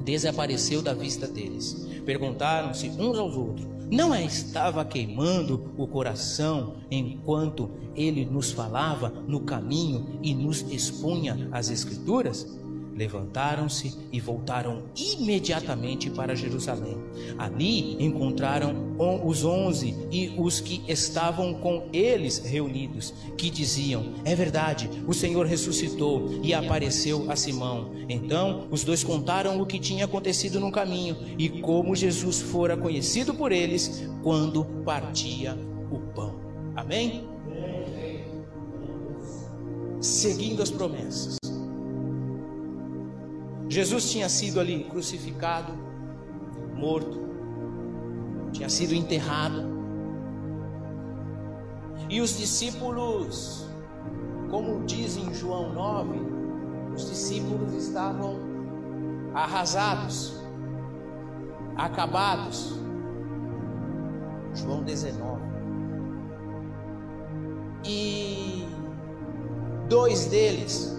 [0.00, 1.88] desapareceu da vista deles.
[2.04, 9.40] Perguntaram-se uns aos outros: Não é estava queimando o coração enquanto ele nos falava no
[9.40, 12.58] caminho e nos expunha as Escrituras?
[12.94, 16.96] Levantaram-se e voltaram imediatamente para Jerusalém.
[17.36, 24.88] Ali encontraram os onze e os que estavam com eles reunidos, que diziam: É verdade,
[25.06, 27.92] o Senhor ressuscitou e apareceu a Simão.
[28.08, 33.34] Então os dois contaram o que tinha acontecido no caminho e como Jesus fora conhecido
[33.34, 35.58] por eles quando partia
[35.90, 36.34] o pão.
[36.76, 37.24] Amém?
[40.00, 41.38] Seguindo as promessas.
[43.74, 45.72] Jesus tinha sido ali crucificado,
[46.76, 47.18] morto,
[48.52, 49.64] tinha sido enterrado.
[52.08, 53.66] E os discípulos,
[54.48, 56.20] como diz em João 9,
[56.94, 58.36] os discípulos estavam
[59.34, 60.40] arrasados,
[61.74, 62.78] acabados.
[64.54, 65.42] João 19.
[67.84, 68.68] E
[69.88, 70.96] dois deles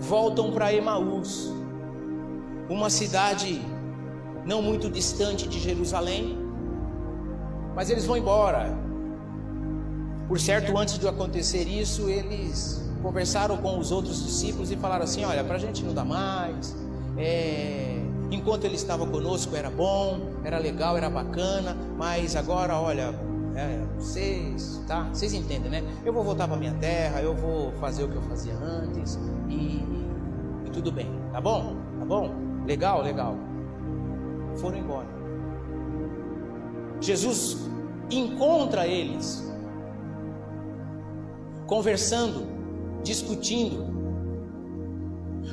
[0.00, 1.52] voltam para Emaús,
[2.68, 3.60] uma cidade
[4.44, 6.38] não muito distante de Jerusalém,
[7.74, 8.76] mas eles vão embora.
[10.28, 15.24] Por certo, antes de acontecer isso, eles conversaram com os outros discípulos e falaram assim:
[15.24, 16.76] Olha, para a gente não dá mais.
[17.16, 23.14] É, enquanto ele estava conosco era bom, era legal, era bacana, mas agora, olha,
[23.56, 25.08] é, vocês, tá?
[25.12, 25.82] Vocês entendem, né?
[26.04, 29.82] Eu vou voltar para minha terra, eu vou fazer o que eu fazia antes e,
[30.66, 31.74] e tudo bem, tá bom?
[31.98, 32.30] Tá bom?
[32.66, 33.34] Legal, legal.
[34.56, 35.08] Foram embora.
[37.00, 37.68] Jesus
[38.10, 39.50] encontra eles
[41.66, 42.46] conversando,
[43.02, 43.96] discutindo.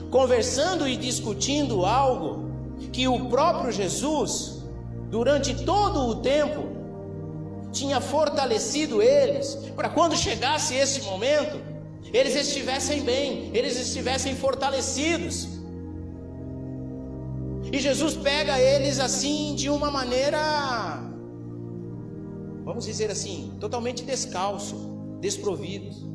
[0.10, 2.52] Conversando e discutindo algo
[2.92, 4.64] que o próprio Jesus,
[5.10, 6.73] durante todo o tempo,
[7.74, 11.60] tinha fortalecido eles, para quando chegasse esse momento,
[12.14, 15.50] eles estivessem bem, eles estivessem fortalecidos.
[17.72, 21.02] E Jesus pega eles assim de uma maneira,
[22.64, 24.76] vamos dizer assim, totalmente descalço,
[25.20, 26.06] desprovidos.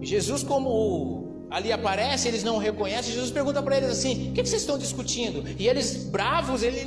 [0.00, 3.12] Jesus, como ali aparece, eles não reconhecem.
[3.12, 5.44] Jesus pergunta para eles assim: O que, vocês estão discutindo?
[5.58, 6.86] E eles, bravos, eles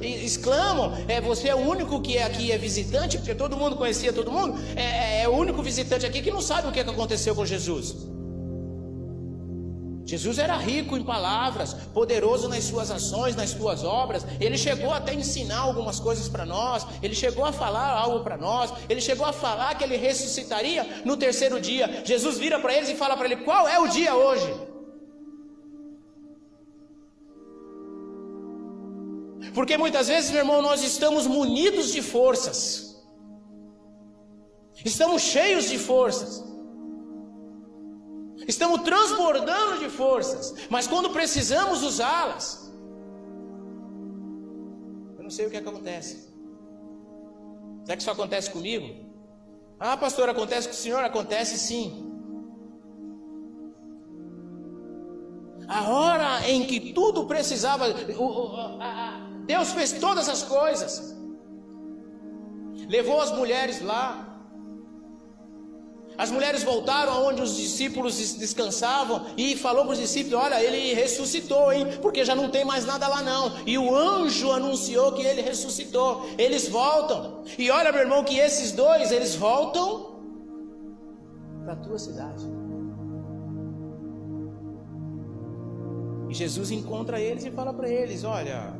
[0.00, 4.12] exclamam: é, Você é o único que é aqui é visitante, porque todo mundo conhecia
[4.12, 4.58] todo mundo.
[4.76, 7.34] É, é, é o único visitante aqui que não sabe o que, é que aconteceu
[7.34, 8.13] com Jesus.
[10.06, 14.26] Jesus era rico em palavras, poderoso nas suas ações, nas suas obras.
[14.38, 16.86] Ele chegou até a ensinar algumas coisas para nós.
[17.02, 18.70] Ele chegou a falar algo para nós.
[18.88, 22.02] Ele chegou a falar que ele ressuscitaria no terceiro dia.
[22.04, 24.52] Jesus vira para eles e fala para ele: Qual é o dia hoje?
[29.54, 33.02] Porque muitas vezes, meu irmão, nós estamos munidos de forças,
[34.84, 36.53] estamos cheios de forças.
[38.46, 42.72] Estamos transbordando de forças, mas quando precisamos usá-las,
[45.16, 46.32] eu não sei o que, acontece.
[47.84, 49.04] Será que isso acontece comigo?
[49.78, 51.02] Ah, pastor, acontece com o senhor?
[51.02, 52.10] Acontece sim.
[55.66, 57.86] A hora em que tudo precisava,
[59.46, 61.16] Deus fez todas as coisas,
[62.88, 64.33] levou as mulheres lá,
[66.16, 71.72] as mulheres voltaram aonde os discípulos descansavam e falou para os discípulos: Olha, ele ressuscitou,
[71.72, 71.86] hein?
[72.00, 73.52] Porque já não tem mais nada lá não.
[73.66, 76.28] E o anjo anunciou que ele ressuscitou.
[76.38, 77.42] Eles voltam.
[77.58, 80.14] E olha, meu irmão, que esses dois eles voltam
[81.64, 82.44] para a tua cidade.
[86.28, 88.72] E Jesus encontra eles e fala para eles: Olha,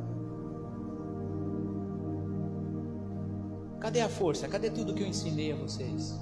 [3.80, 4.46] cadê a força?
[4.46, 6.16] Cadê tudo que eu ensinei a vocês?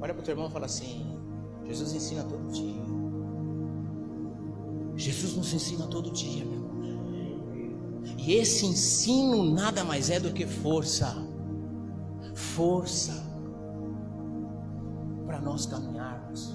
[0.00, 1.18] Olha para o teu irmão e fala assim:
[1.66, 2.80] Jesus ensina todo dia.
[4.96, 6.70] Jesus nos ensina todo dia, meu irmão.
[8.18, 11.16] E esse ensino nada mais é do que força.
[12.34, 13.12] Força
[15.26, 16.54] para nós caminharmos.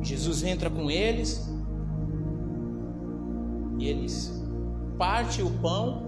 [0.00, 1.48] Jesus entra com eles
[3.78, 4.32] e eles
[4.96, 6.02] parte o pão,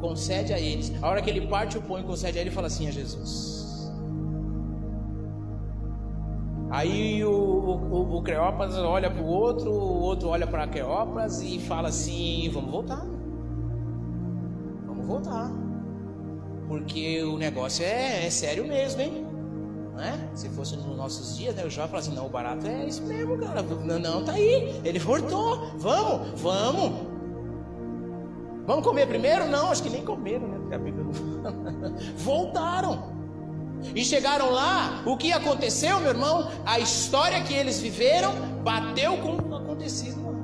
[0.00, 0.92] concede a eles.
[1.02, 3.64] A hora que ele parte o pão e concede a ele, fala assim a Jesus:
[6.74, 8.24] Aí o, o, o
[8.84, 13.06] olha para o outro, o outro olha para Creópas e fala assim: vamos voltar.
[14.84, 15.52] Vamos voltar.
[16.66, 19.24] Porque o negócio é, é sério mesmo, hein?
[19.94, 20.28] Né?
[20.34, 23.04] Se fosse nos nossos dias, né, o Jó fala assim: não, o barato é isso
[23.04, 23.62] mesmo, cara.
[23.62, 24.80] Não, não, tá aí.
[24.84, 25.78] Ele voltou.
[25.78, 26.92] Vamos, vamos.
[28.66, 29.46] Vamos comer primeiro?
[29.46, 30.58] Não, acho que nem comeram, né?
[32.18, 33.13] Voltaram.
[33.94, 36.50] E chegaram lá, o que aconteceu, meu irmão?
[36.64, 38.32] A história que eles viveram
[38.62, 40.34] bateu com o acontecido lá.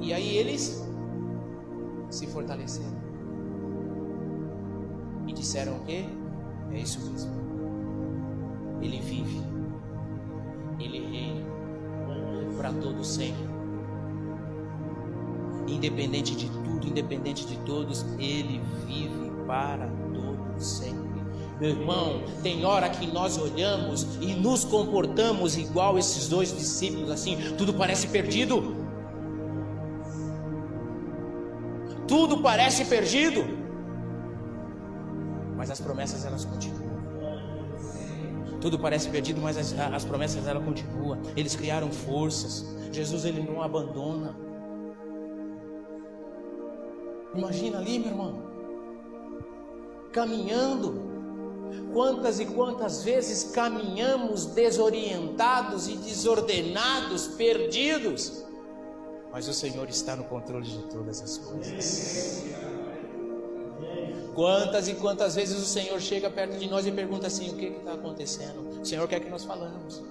[0.00, 0.84] E aí eles
[2.10, 2.98] se fortaleceram.
[5.26, 6.04] E disseram o quê?
[6.72, 7.32] É isso mesmo.
[8.80, 9.42] Ele vive.
[10.78, 11.46] Ele reina
[12.56, 13.48] para todo sempre.
[15.66, 20.97] Independente de tudo, independente de todos, ele vive para todo sempre.
[21.60, 27.36] Meu irmão, tem hora que nós olhamos e nos comportamos igual esses dois discípulos, assim,
[27.56, 28.76] tudo parece perdido.
[32.06, 33.44] Tudo parece perdido.
[35.56, 36.88] Mas as promessas elas continuam.
[38.60, 41.18] Tudo parece perdido, mas as, as promessas elas continuam.
[41.36, 42.64] Eles criaram forças.
[42.92, 44.36] Jesus ele não abandona.
[47.34, 48.42] Imagina ali, meu irmão,
[50.12, 51.17] caminhando
[51.92, 58.44] Quantas e quantas vezes caminhamos desorientados e desordenados, perdidos,
[59.30, 62.44] mas o Senhor está no controle de todas as coisas.
[64.34, 67.66] Quantas e quantas vezes o Senhor chega perto de nós e pergunta assim: o que
[67.66, 68.80] está acontecendo?
[68.80, 70.02] O Senhor quer que nós falamos,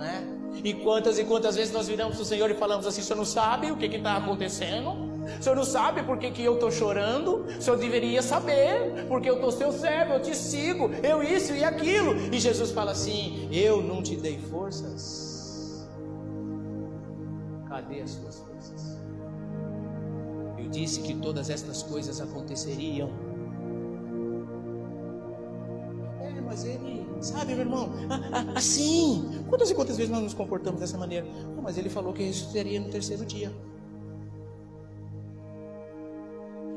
[0.00, 0.22] não é?
[0.64, 3.18] E quantas e quantas vezes nós viramos para o Senhor e falamos assim: o Senhor
[3.18, 5.10] não sabe o que está acontecendo?
[5.38, 7.44] O senhor não sabe por que, que eu estou chorando?
[7.44, 11.62] O senhor deveria saber, porque eu estou seu servo, eu te sigo, eu isso e
[11.62, 12.16] aquilo.
[12.32, 15.88] E Jesus fala assim: Eu não te dei forças.
[17.68, 18.98] Cadê as suas forças?
[20.58, 23.10] Eu disse que todas estas coisas aconteceriam.
[27.20, 27.90] Sabe, meu irmão?
[28.54, 29.44] Assim.
[29.48, 31.26] Quantas e quantas vezes nós nos comportamos dessa maneira?
[31.62, 33.52] mas ele falou que ressuscitaria no terceiro dia.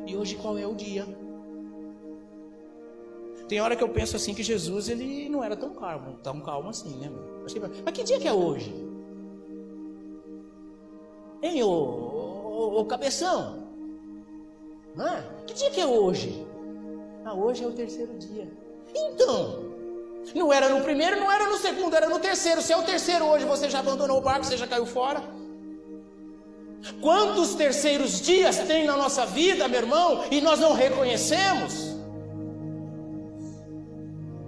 [0.05, 1.07] E hoje qual é o dia?
[3.47, 6.69] Tem hora que eu penso assim que Jesus ele não era tão calmo, tão calmo
[6.69, 7.11] assim, né?
[7.83, 8.73] Mas que dia que é hoje?
[11.41, 13.67] Hein, ô, ô, ô cabeção?
[14.97, 16.45] Ah, que dia que é hoje?
[17.25, 18.49] Ah, hoje é o terceiro dia.
[18.95, 19.72] Então,
[20.33, 22.61] não era no primeiro, não era no segundo, era no terceiro.
[22.61, 25.21] Se é o terceiro hoje, você já abandonou o barco, você já caiu fora.
[27.01, 31.93] Quantos terceiros dias tem na nossa vida, meu irmão, e nós não reconhecemos?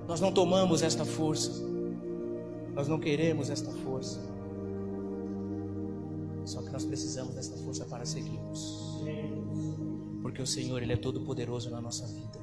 [0.08, 1.52] Nós não tomamos esta força,
[2.74, 4.20] nós não queremos esta força.
[6.46, 9.02] Só que nós precisamos desta força para seguirmos,
[10.22, 12.40] porque o Senhor, Ele é todo poderoso na nossa vida.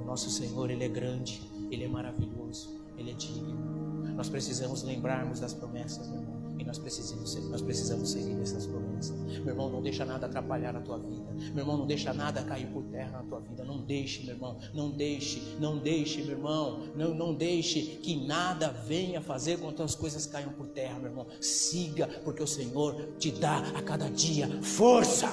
[0.00, 1.42] O nosso Senhor, Ele é grande,
[1.74, 3.74] Ele é maravilhoso, Ele é digno.
[4.14, 6.34] Nós precisamos lembrarmos das promessas, meu irmão.
[6.56, 9.18] E nós precisamos, nós precisamos seguir essas promessas.
[9.40, 11.32] Meu irmão, não deixa nada atrapalhar a tua vida.
[11.52, 13.64] Meu irmão, não deixa nada cair por terra na tua vida.
[13.64, 14.56] Não deixe, meu irmão.
[14.72, 16.84] Não deixe, não deixe, meu irmão.
[16.94, 21.10] Não, não deixe que nada venha fazer com que as coisas caiam por terra, meu
[21.10, 21.26] irmão.
[21.40, 25.32] Siga, porque o Senhor te dá a cada dia força.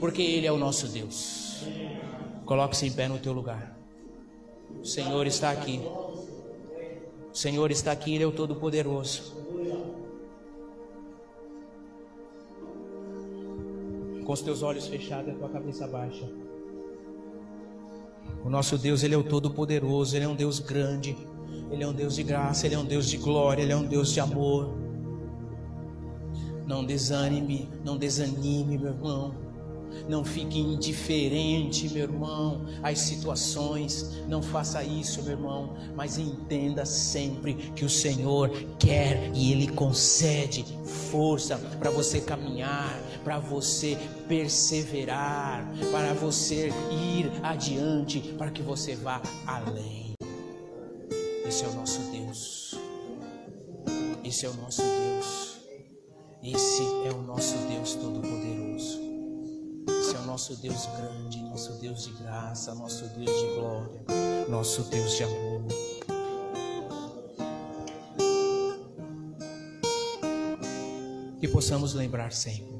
[0.00, 1.64] Porque Ele é o nosso Deus.
[2.44, 3.75] Coloque-se em pé no teu lugar.
[4.80, 5.80] O Senhor está aqui.
[5.80, 9.36] O Senhor está aqui, Ele é o Todo-Poderoso.
[14.26, 16.28] com os teus olhos fechados e a tua cabeça baixa.
[18.44, 21.16] O nosso Deus, Ele é o Todo-Poderoso, Ele é um Deus grande,
[21.70, 23.84] Ele é um Deus de graça, Ele é um Deus de glória, Ele é um
[23.84, 24.76] Deus de amor.
[26.66, 29.45] Não desanime, não desanime, meu irmão.
[30.08, 34.16] Não fique indiferente, meu irmão, às situações.
[34.28, 35.76] Não faça isso, meu irmão.
[35.94, 40.64] Mas entenda sempre que o Senhor quer e Ele concede
[41.10, 43.96] força para você caminhar, para você
[44.28, 50.14] perseverar, para você ir adiante, para que você vá além.
[51.46, 52.74] Esse é o nosso Deus.
[54.24, 55.56] Esse é o nosso Deus.
[56.42, 59.05] Esse é o nosso Deus Todo-Poderoso.
[59.88, 64.04] Esse é o nosso Deus grande, nosso Deus de graça, nosso Deus de glória,
[64.48, 65.62] nosso Deus de amor.
[71.40, 72.76] Que possamos lembrar sempre.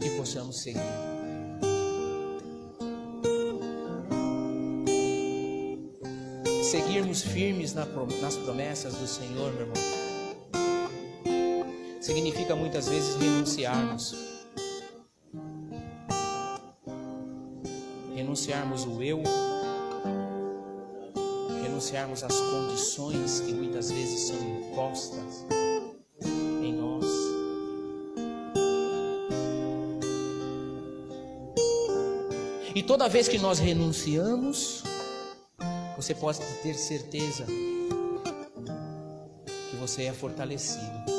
[0.00, 0.80] Que possamos seguir.
[6.70, 9.97] seguirmos firmes nas promessas do Senhor, meu irmão
[12.08, 14.14] significa muitas vezes renunciarmos.
[18.14, 19.22] Renunciarmos o eu,
[21.62, 25.44] renunciarmos às condições que muitas vezes são impostas
[26.62, 27.04] em nós.
[32.74, 34.82] E toda vez que nós renunciamos,
[35.94, 37.44] você pode ter certeza
[39.70, 41.17] que você é fortalecido.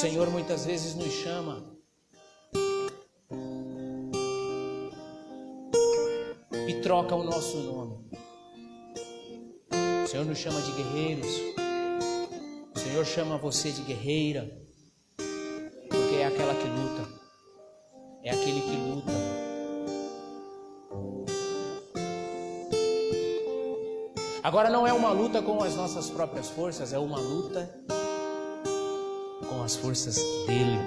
[0.00, 1.62] Senhor muitas vezes nos chama
[6.66, 8.10] e troca o nosso nome.
[10.02, 11.28] O Senhor nos chama de guerreiros.
[12.74, 14.50] O Senhor chama você de guerreira,
[15.90, 17.06] porque é aquela que luta,
[18.24, 19.12] é aquele que luta.
[24.42, 27.89] Agora não é uma luta com as nossas próprias forças, é uma luta
[29.62, 30.78] as forças dele.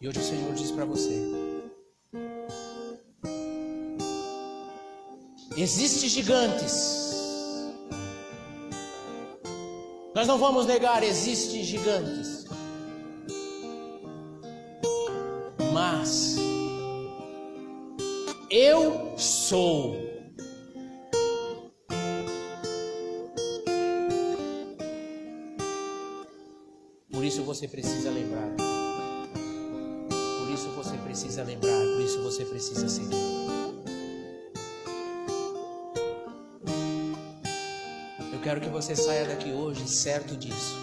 [0.00, 1.18] E hoje o Senhor diz para você:
[5.56, 7.04] Existem gigantes.
[10.14, 12.44] Nós não vamos negar, existem gigantes.
[15.72, 16.36] Mas
[18.50, 20.03] eu sou
[27.42, 28.48] você precisa lembrar.
[30.38, 33.16] Por isso você precisa lembrar, por isso você precisa seguir.
[38.32, 40.76] Eu quero que você saia daqui hoje certo disso.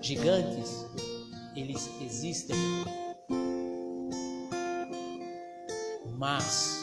[0.00, 0.84] Gigantes,
[1.56, 2.56] eles existem.
[6.16, 6.73] Mas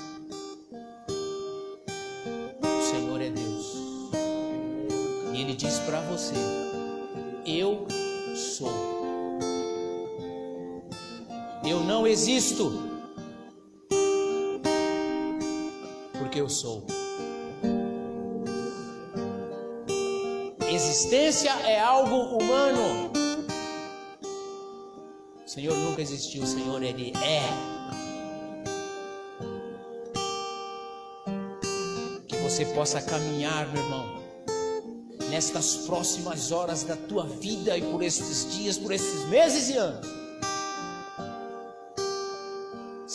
[12.42, 12.74] existo.
[16.18, 16.88] Porque eu sou.
[20.68, 23.12] Existência é algo humano.
[25.46, 27.44] O Senhor nunca existiu, o Senhor ele é.
[32.28, 34.22] Que você possa caminhar, meu irmão,
[35.30, 40.20] nestas próximas horas da tua vida e por estes dias, por estes meses e anos.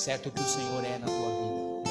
[0.06, 1.82] Certo que o Senhor é na tua vida.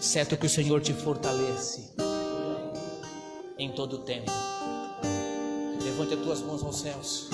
[0.00, 1.90] Certo que o Senhor te fortalece
[3.58, 4.30] em todo o tempo.
[5.82, 7.28] Levante as tuas mãos aos céus.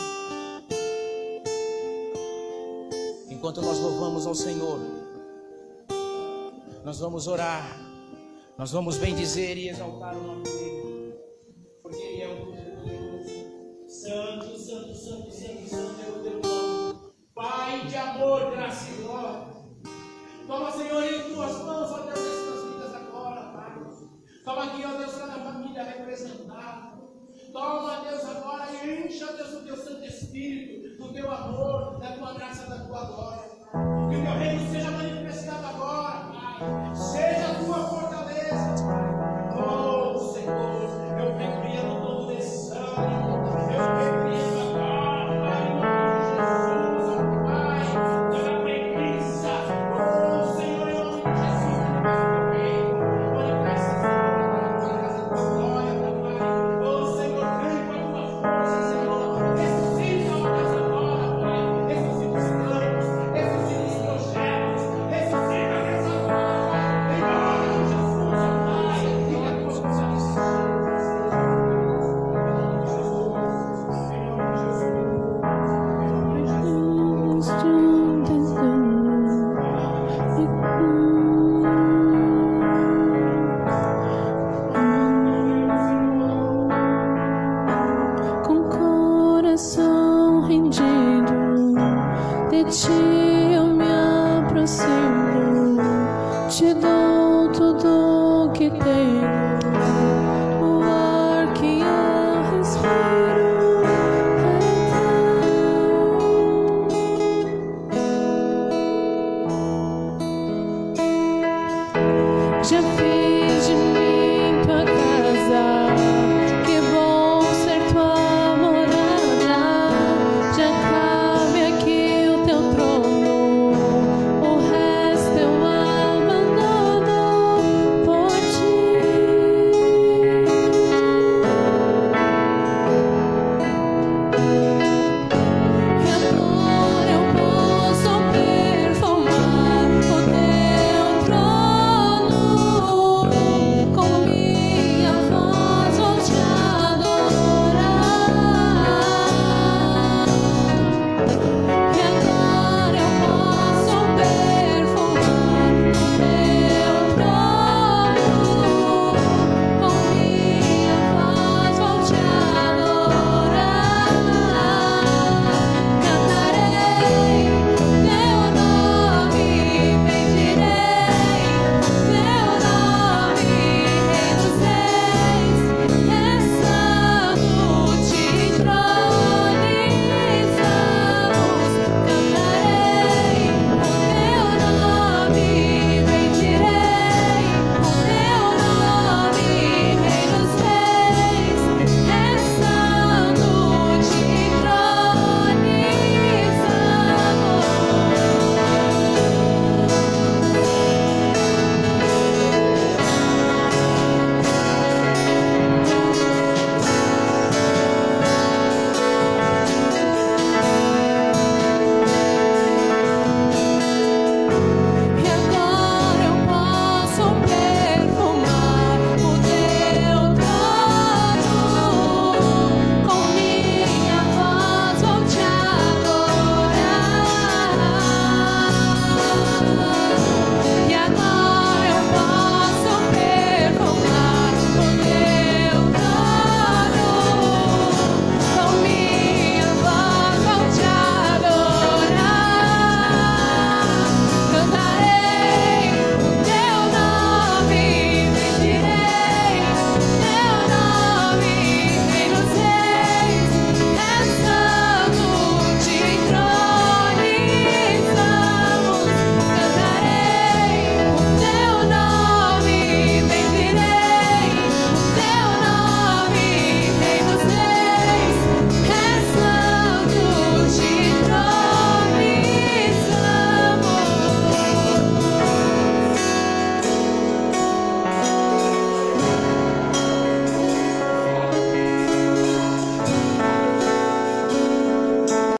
[3.28, 4.80] Enquanto nós louvamos ao Senhor,
[6.82, 7.78] nós vamos orar,
[8.56, 10.71] nós vamos bendizer e exaltar o nome dEle,
[32.72, 33.31] da tua graça, da tua glória.
[96.52, 97.21] gratidão.